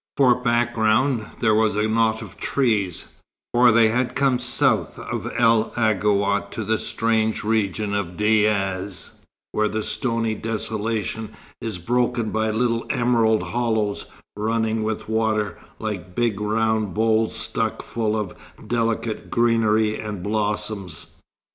[0.17, 3.05] For background, there was a knot of trees;
[3.53, 9.11] for they had come south of El Aghouat to the strange region of dayas,
[9.51, 16.39] where the stony desolation is broken by little emerald hollows, running with water, like big
[16.41, 18.33] round bowls stuck full of
[18.67, 21.11] delicate greenery and blossoms.